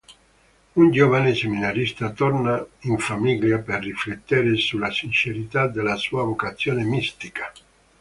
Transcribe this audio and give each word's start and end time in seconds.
Un 0.77 0.89
giovane 0.89 1.35
seminarista 1.35 2.09
torna 2.09 2.65
in 2.85 2.97
famiglia 2.97 3.59
per 3.59 3.83
riflettere 3.83 4.55
sulla 4.55 4.89
sincerità 4.89 5.67
della 5.67 5.95
sua 5.95 6.23
vocazione 6.23 6.83
mistica. 6.83 7.53